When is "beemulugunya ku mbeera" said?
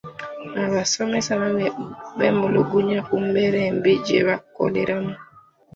2.17-3.59